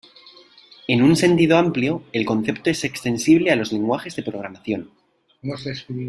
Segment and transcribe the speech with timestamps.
[0.87, 4.89] En un sentido amplio, el concepto es extensible a los lenguajes de programación.